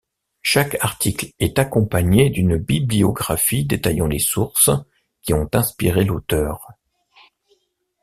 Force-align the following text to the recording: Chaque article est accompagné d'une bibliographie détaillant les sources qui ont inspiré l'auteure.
Chaque 0.41 0.77
article 0.83 1.27
est 1.37 1.59
accompagné 1.59 2.31
d'une 2.31 2.57
bibliographie 2.57 3.65
détaillant 3.65 4.07
les 4.07 4.17
sources 4.17 4.71
qui 5.21 5.31
ont 5.35 5.47
inspiré 5.53 6.05
l'auteure. 6.05 6.69